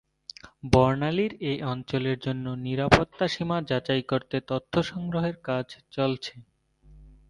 [0.73, 6.33] বর্ণালীর এ অঞ্চলের জন্য নিরাপত্তা সীমা যাচাই করতে তথ্য সংগ্রহের কাজ চলছে।